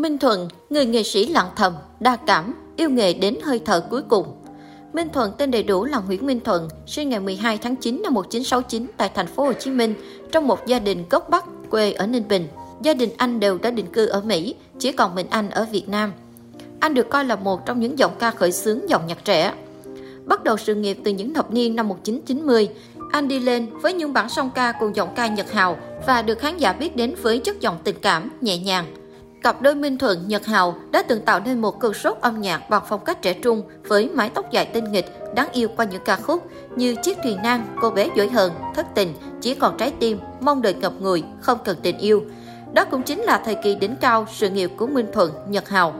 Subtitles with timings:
[0.00, 4.02] Minh Thuận, người nghệ sĩ lặng thầm, đa cảm, yêu nghề đến hơi thở cuối
[4.02, 4.26] cùng.
[4.92, 8.14] Minh Thuận tên đầy đủ là Nguyễn Minh Thuận, sinh ngày 12 tháng 9 năm
[8.14, 9.94] 1969 tại thành phố Hồ Chí Minh
[10.32, 12.48] trong một gia đình gốc Bắc quê ở Ninh Bình.
[12.82, 15.88] Gia đình anh đều đã định cư ở Mỹ, chỉ còn mình anh ở Việt
[15.88, 16.12] Nam.
[16.80, 19.52] Anh được coi là một trong những giọng ca khởi xướng dòng nhạc trẻ.
[20.24, 22.68] Bắt đầu sự nghiệp từ những thập niên năm 1990,
[23.12, 25.76] anh đi lên với những bản song ca cùng giọng ca Nhật Hào
[26.06, 28.99] và được khán giả biết đến với chất giọng tình cảm, nhẹ nhàng.
[29.42, 32.70] Cặp đôi Minh Thuận, Nhật Hào đã từng tạo nên một cơn sốt âm nhạc
[32.70, 36.04] bằng phong cách trẻ trung với mái tóc dài tinh nghịch, đáng yêu qua những
[36.04, 39.92] ca khúc như Chiếc thuyền nan, Cô bé dối hờn, Thất tình, Chỉ còn trái
[40.00, 42.22] tim, Mong đời ngập ngùi, Không cần tình yêu.
[42.72, 45.94] Đó cũng chính là thời kỳ đỉnh cao sự nghiệp của Minh Thuận, Nhật Hào.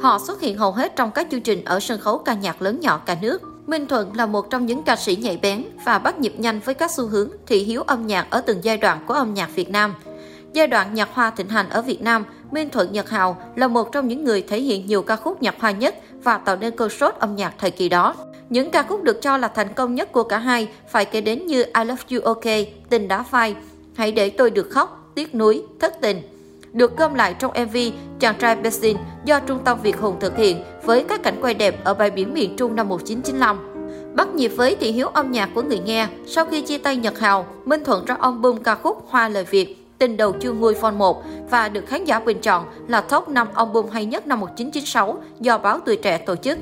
[0.00, 2.80] Họ xuất hiện hầu hết trong các chương trình ở sân khấu ca nhạc lớn
[2.80, 3.42] nhỏ cả nước.
[3.66, 6.74] Minh Thuận là một trong những ca sĩ nhạy bén và bắt nhịp nhanh với
[6.74, 9.70] các xu hướng thị hiếu âm nhạc ở từng giai đoạn của âm nhạc Việt
[9.70, 9.94] Nam.
[10.52, 13.92] Giai đoạn nhạc hoa thịnh hành ở Việt Nam, Minh Thuận Nhật Hào là một
[13.92, 15.94] trong những người thể hiện nhiều ca khúc nhạc hoa nhất
[16.24, 18.14] và tạo nên cơn sốt âm nhạc thời kỳ đó.
[18.48, 21.46] Những ca khúc được cho là thành công nhất của cả hai phải kể đến
[21.46, 22.44] như I Love You OK,
[22.88, 23.54] Tình đá phai,
[23.94, 26.22] Hãy để tôi được khóc, Tiếc núi, Thất tình.
[26.72, 27.76] Được gom lại trong MV
[28.20, 31.84] Chàng trai Bessin do Trung tâm Việt Hùng thực hiện với các cảnh quay đẹp
[31.84, 33.58] ở bãi biển miền Trung năm 1995.
[34.16, 37.18] Bắt nhịp với thị hiếu âm nhạc của người nghe, sau khi chia tay Nhật
[37.18, 40.92] Hào, Minh Thuận ra album ca khúc Hoa lời Việt Tình đầu chưa nguôi Phone
[40.92, 45.16] 1 và được khán giả bình chọn là top 5 album hay nhất năm 1996
[45.40, 46.58] do báo Tuổi Trẻ tổ chức.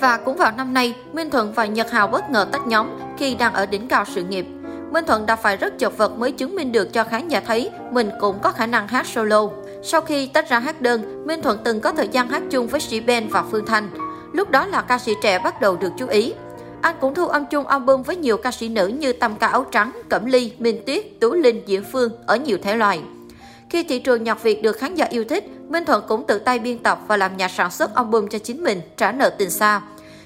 [0.00, 2.86] Và cũng vào năm nay, Minh Thuận và Nhật Hào bất ngờ tách nhóm
[3.18, 4.46] khi đang ở đỉnh cao sự nghiệp.
[4.92, 7.70] Minh Thuận đã phải rất chật vật mới chứng minh được cho khán giả thấy
[7.90, 9.48] mình cũng có khả năng hát solo.
[9.82, 12.80] Sau khi tách ra hát đơn, Minh Thuận từng có thời gian hát chung với
[12.80, 13.88] sĩ Ben và Phương Thanh.
[14.32, 16.34] Lúc đó là ca sĩ trẻ bắt đầu được chú ý.
[16.82, 19.66] Anh cũng thu âm chung album với nhiều ca sĩ nữ như Tâm Ca Áo
[19.70, 23.00] Trắng, Cẩm Ly, Minh Tuyết, Tú Linh, Diễm Phương ở nhiều thể loại.
[23.70, 26.58] Khi thị trường nhạc Việt được khán giả yêu thích, Minh Thuận cũng tự tay
[26.58, 29.80] biên tập và làm nhà sản xuất album cho chính mình, Trả nợ tình xa.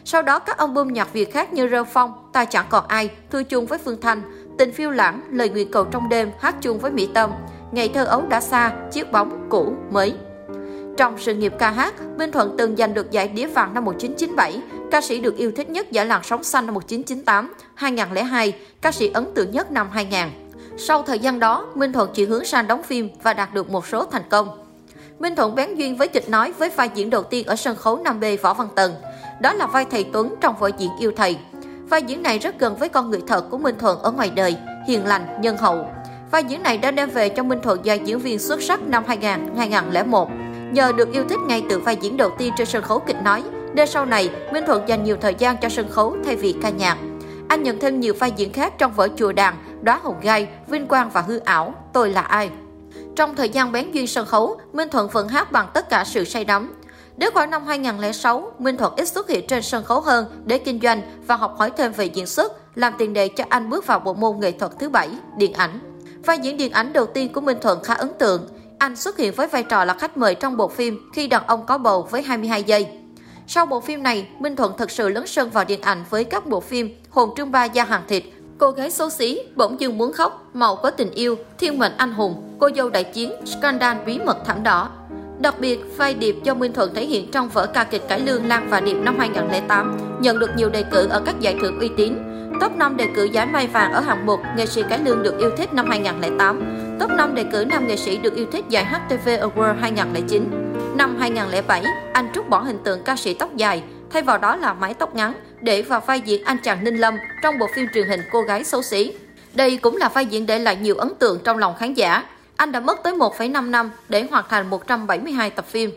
[0.04, 3.42] Sau đó các album nhạc Việt khác như Rêu Phong, Ta chẳng còn ai, Thư
[3.42, 4.22] chung với Phương Thanh,
[4.58, 7.30] Tình phiêu lãng, Lời nguyện cầu trong đêm hát chung với Mỹ Tâm,
[7.72, 10.14] Ngày thơ ấu đã xa, Chiếc bóng, cũ, mới.
[10.96, 14.60] Trong sự nghiệp ca hát, Minh Thuận từng giành được giải đĩa vàng năm 1997,
[14.92, 19.10] ca sĩ được yêu thích nhất giải làn sóng xanh năm 1998, 2002, ca sĩ
[19.14, 20.20] ấn tượng nhất năm 2000.
[20.78, 23.86] Sau thời gian đó, Minh Thuận chuyển hướng sang đóng phim và đạt được một
[23.86, 24.48] số thành công.
[25.18, 28.02] Minh Thuận bén duyên với kịch nói với vai diễn đầu tiên ở sân khấu
[28.04, 28.94] 5B Võ Văn Tần.
[29.40, 31.38] Đó là vai thầy Tuấn trong vở diễn Yêu Thầy.
[31.88, 34.56] Vai diễn này rất gần với con người thật của Minh Thuận ở ngoài đời,
[34.88, 35.86] hiền lành, nhân hậu.
[36.30, 39.04] Vai diễn này đã đem về cho Minh Thuận giai diễn viên xuất sắc năm
[39.06, 40.28] 2000-2001.
[40.72, 43.42] Nhờ được yêu thích ngay từ vai diễn đầu tiên trên sân khấu kịch nói,
[43.74, 46.70] nên sau này Minh Thuận dành nhiều thời gian cho sân khấu thay vì ca
[46.70, 46.98] nhạc.
[47.48, 50.86] Anh nhận thêm nhiều vai diễn khác trong vở Chùa Đàn, Đóa Hồng Gai, Vinh
[50.86, 52.50] Quang và Hư Ảo, Tôi là ai.
[53.16, 56.24] Trong thời gian bén duyên sân khấu, Minh Thuận vẫn hát bằng tất cả sự
[56.24, 56.74] say đắm.
[57.16, 60.80] Đến khoảng năm 2006, Minh Thuận ít xuất hiện trên sân khấu hơn để kinh
[60.80, 64.00] doanh và học hỏi thêm về diễn xuất, làm tiền đề cho anh bước vào
[64.00, 65.78] bộ môn nghệ thuật thứ bảy, điện ảnh.
[66.24, 68.48] Vai diễn điện ảnh đầu tiên của Minh Thuận khá ấn tượng.
[68.78, 71.66] Anh xuất hiện với vai trò là khách mời trong bộ phim Khi đàn ông
[71.66, 73.01] có bầu với 22 giây.
[73.46, 76.46] Sau bộ phim này, Minh Thuận thật sự lấn sân vào điện ảnh với các
[76.46, 78.24] bộ phim Hồn trương ba gia hàng thịt,
[78.62, 82.12] Cô gái xấu xí, bỗng dưng muốn khóc, màu có tình yêu, thiên mệnh anh
[82.12, 84.88] hùng, cô dâu đại chiến, scandal bí mật thảm đỏ.
[85.38, 88.48] Đặc biệt, vai Điệp do Minh Thuận thể hiện trong vở ca kịch Cải Lương
[88.48, 91.90] Lan và Điệp năm 2008 nhận được nhiều đề cử ở các giải thưởng uy
[91.96, 92.18] tín.
[92.60, 95.38] Top 5 đề cử giải Mai Vàng ở hạng mục Nghệ sĩ Cải Lương được
[95.38, 96.96] yêu thích năm 2008.
[97.00, 100.61] Top 5 đề cử nam nghệ sĩ được yêu thích giải HTV Award 2009.
[100.96, 104.74] Năm 2007, anh trút bỏ hình tượng ca sĩ tóc dài, thay vào đó là
[104.74, 108.08] mái tóc ngắn, để vào vai diễn anh chàng Ninh Lâm trong bộ phim truyền
[108.08, 109.12] hình Cô gái xấu xí.
[109.54, 112.24] Đây cũng là vai diễn để lại nhiều ấn tượng trong lòng khán giả.
[112.56, 115.90] Anh đã mất tới 1,5 năm để hoàn thành 172 tập phim.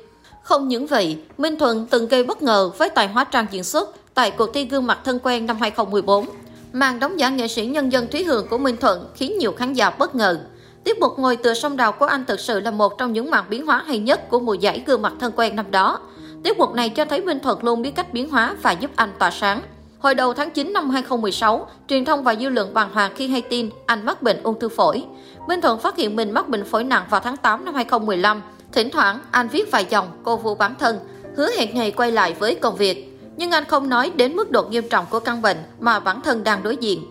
[0.43, 3.89] Không những vậy, Minh Thuận từng gây bất ngờ với tài hóa trang diễn xuất
[4.13, 6.25] tại cuộc thi gương mặt thân quen năm 2014.
[6.73, 9.73] Màn đóng giả nghệ sĩ nhân dân Thúy Hường của Minh Thuận khiến nhiều khán
[9.73, 10.39] giả bất ngờ.
[10.85, 13.45] Tiết mục ngồi tựa sông đào của anh thực sự là một trong những màn
[13.49, 15.99] biến hóa hay nhất của mùa giải gương mặt thân quen năm đó.
[16.43, 19.09] Tiết mục này cho thấy Minh Thuận luôn biết cách biến hóa và giúp anh
[19.19, 19.61] tỏa sáng.
[19.99, 23.41] Hồi đầu tháng 9 năm 2016, truyền thông và dư luận bàng hoàng khi hay
[23.41, 25.05] tin anh mắc bệnh ung thư phổi.
[25.47, 28.41] Minh Thuận phát hiện mình mắc bệnh phổi nặng vào tháng 8 năm 2015.
[28.71, 30.99] Thỉnh thoảng, anh viết vài dòng cô vu bản thân,
[31.37, 33.19] hứa hẹn ngày quay lại với công việc.
[33.37, 36.43] Nhưng anh không nói đến mức độ nghiêm trọng của căn bệnh mà bản thân
[36.43, 37.05] đang đối diện.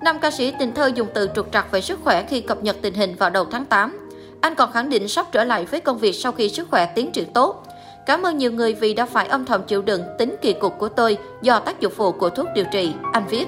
[0.00, 2.76] Nam ca sĩ tình thơ dùng từ trục trặc về sức khỏe khi cập nhật
[2.82, 4.08] tình hình vào đầu tháng 8.
[4.40, 7.10] Anh còn khẳng định sắp trở lại với công việc sau khi sức khỏe tiến
[7.12, 7.64] triển tốt.
[8.06, 10.88] Cảm ơn nhiều người vì đã phải âm thầm chịu đựng tính kỳ cục của
[10.88, 13.46] tôi do tác dụng phụ của thuốc điều trị, anh viết.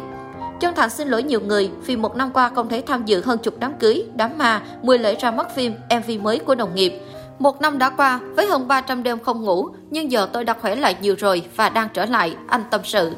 [0.61, 3.39] Chân thành xin lỗi nhiều người vì một năm qua không thể tham dự hơn
[3.39, 6.93] chục đám cưới, đám ma, 10 lễ ra mắt phim, MV mới của đồng nghiệp.
[7.39, 10.75] Một năm đã qua, với hơn 300 đêm không ngủ, nhưng giờ tôi đã khỏe
[10.75, 13.13] lại nhiều rồi và đang trở lại, anh tâm sự.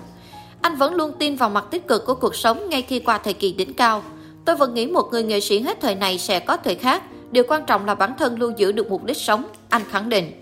[0.63, 3.35] Anh vẫn luôn tin vào mặt tích cực của cuộc sống ngay khi qua thời
[3.35, 4.03] kỳ đỉnh cao.
[4.45, 7.03] Tôi vẫn nghĩ một người nghệ sĩ hết thời này sẽ có thời khác.
[7.31, 10.33] Điều quan trọng là bản thân luôn giữ được mục đích sống, anh khẳng định.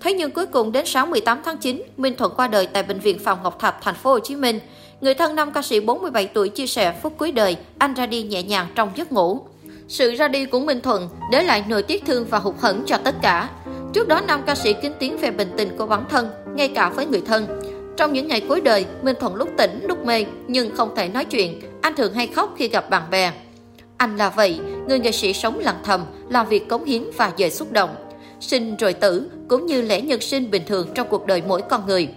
[0.00, 3.00] Thế nhưng cuối cùng đến sáng 18 tháng 9, Minh Thuận qua đời tại bệnh
[3.00, 4.60] viện Phạm Ngọc Thạch, thành phố Hồ Chí Minh.
[5.00, 8.22] Người thân nam ca sĩ 47 tuổi chia sẻ phút cuối đời, anh ra đi
[8.22, 9.40] nhẹ nhàng trong giấc ngủ.
[9.88, 12.96] Sự ra đi của Minh Thuận để lại nỗi tiếc thương và hụt hẫng cho
[12.96, 13.48] tất cả.
[13.92, 16.88] Trước đó, nam ca sĩ kính tiếng về bình tình của bản thân, ngay cả
[16.88, 17.46] với người thân.
[17.98, 21.24] Trong những ngày cuối đời, Minh Thuận lúc tỉnh, lúc mê, nhưng không thể nói
[21.24, 21.60] chuyện.
[21.80, 23.32] Anh thường hay khóc khi gặp bạn bè.
[23.96, 27.50] Anh là vậy, người nghệ sĩ sống lặng thầm, làm việc cống hiến và dễ
[27.50, 27.90] xúc động.
[28.40, 31.86] Sinh rồi tử, cũng như lễ nhân sinh bình thường trong cuộc đời mỗi con
[31.86, 32.08] người.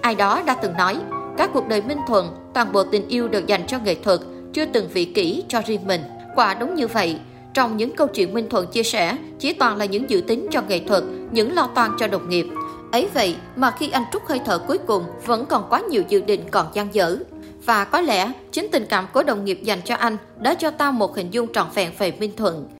[0.00, 0.96] Ai đó đã từng nói,
[1.36, 4.20] các cuộc đời Minh Thuận, toàn bộ tình yêu được dành cho nghệ thuật,
[4.52, 6.00] chưa từng vị kỷ cho riêng mình.
[6.34, 7.16] Quả đúng như vậy,
[7.54, 10.62] trong những câu chuyện Minh Thuận chia sẻ, chỉ toàn là những dự tính cho
[10.68, 12.46] nghệ thuật, những lo toan cho đồng nghiệp.
[12.96, 16.20] Ấy vậy mà khi anh trút hơi thở cuối cùng, vẫn còn quá nhiều dự
[16.20, 17.16] định còn dang dở.
[17.64, 20.90] Và có lẽ, chính tình cảm của đồng nghiệp dành cho anh đã cho ta
[20.90, 22.68] một hình dung trọn vẹn về Minh Thuận.